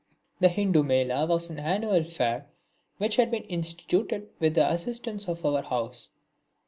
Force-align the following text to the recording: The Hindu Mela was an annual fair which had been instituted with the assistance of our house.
The 0.39 0.47
Hindu 0.49 0.81
Mela 0.81 1.27
was 1.27 1.51
an 1.51 1.59
annual 1.59 2.03
fair 2.03 2.47
which 2.97 3.17
had 3.17 3.29
been 3.29 3.43
instituted 3.43 4.29
with 4.39 4.55
the 4.55 4.67
assistance 4.73 5.27
of 5.29 5.45
our 5.45 5.61
house. 5.61 6.09